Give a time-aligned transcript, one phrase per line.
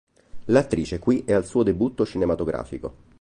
[0.45, 2.91] L'attrice qui è al suo debutto cinematografico.